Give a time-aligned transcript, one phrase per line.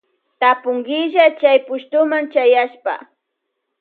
[0.39, 2.93] Tapunkilla Chay pushtuma chayaspa.